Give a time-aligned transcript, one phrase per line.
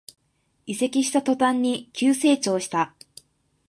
[0.65, 2.95] 移籍した途端に急成長した